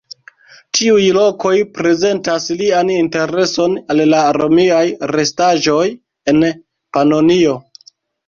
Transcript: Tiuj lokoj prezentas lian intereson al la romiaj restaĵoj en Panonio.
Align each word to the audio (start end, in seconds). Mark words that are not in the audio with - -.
Tiuj 0.77 1.01
lokoj 1.17 1.51
prezentas 1.73 2.47
lian 2.61 2.89
intereson 2.93 3.77
al 3.95 4.01
la 4.13 4.23
romiaj 4.39 4.81
restaĵoj 5.13 5.85
en 6.33 6.41
Panonio. 6.99 7.55